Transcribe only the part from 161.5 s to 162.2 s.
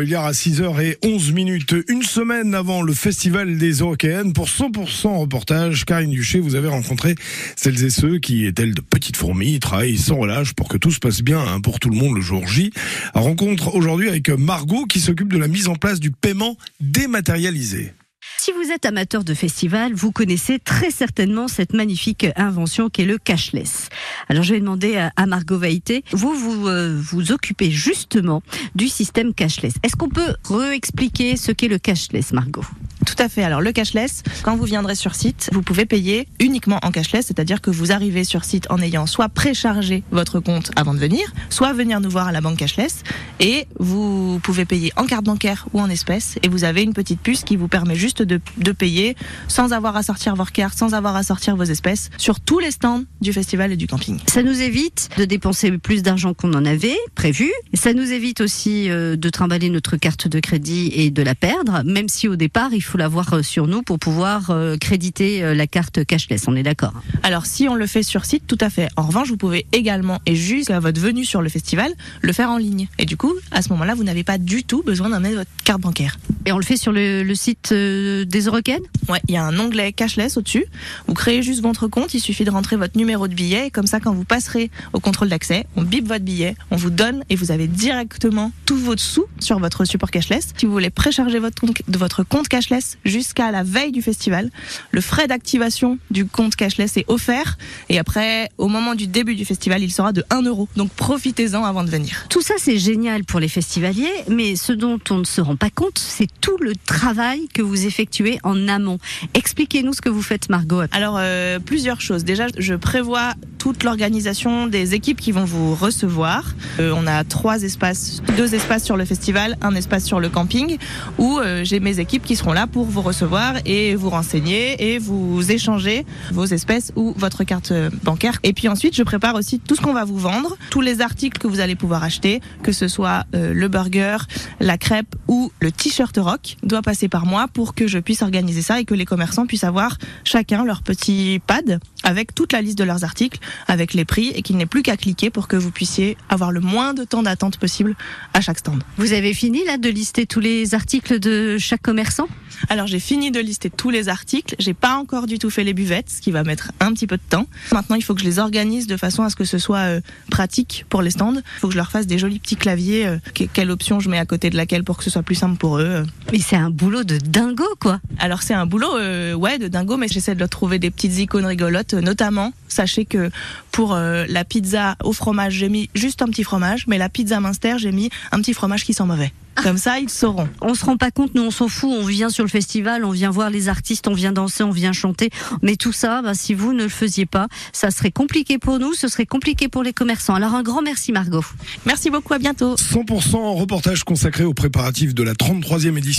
faut que je leur fasse des